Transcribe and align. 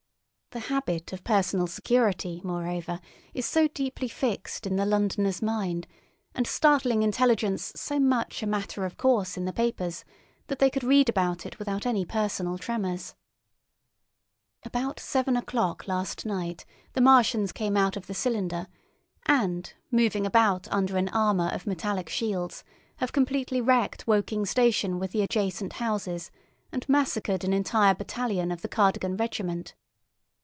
The 0.53 0.67
habit 0.67 1.13
of 1.13 1.23
personal 1.23 1.65
security, 1.65 2.41
moreover, 2.43 2.99
is 3.33 3.45
so 3.45 3.69
deeply 3.69 4.09
fixed 4.09 4.67
in 4.67 4.75
the 4.75 4.85
Londoner's 4.85 5.41
mind, 5.41 5.87
and 6.35 6.45
startling 6.45 7.03
intelligence 7.03 7.71
so 7.77 8.01
much 8.01 8.43
a 8.43 8.47
matter 8.47 8.83
of 8.83 8.97
course 8.97 9.37
in 9.37 9.45
the 9.45 9.53
papers, 9.53 10.03
that 10.47 10.59
they 10.59 10.69
could 10.69 10.83
read 10.83 11.07
without 11.47 11.85
any 11.85 12.03
personal 12.03 12.57
tremors: 12.57 13.15
"About 14.65 14.99
seven 14.99 15.37
o'clock 15.37 15.87
last 15.87 16.25
night 16.25 16.65
the 16.91 16.99
Martians 16.99 17.53
came 17.53 17.77
out 17.77 17.95
of 17.95 18.07
the 18.07 18.13
cylinder, 18.13 18.67
and, 19.27 19.73
moving 19.89 20.25
about 20.25 20.67
under 20.69 20.97
an 20.97 21.07
armour 21.13 21.47
of 21.53 21.65
metallic 21.65 22.09
shields, 22.09 22.65
have 22.97 23.13
completely 23.13 23.61
wrecked 23.61 24.05
Woking 24.05 24.45
station 24.45 24.99
with 24.99 25.13
the 25.13 25.21
adjacent 25.21 25.71
houses, 25.79 26.29
and 26.73 26.89
massacred 26.89 27.45
an 27.45 27.53
entire 27.53 27.95
battalion 27.95 28.51
of 28.51 28.61
the 28.61 28.67
Cardigan 28.67 29.15
Regiment. 29.15 29.75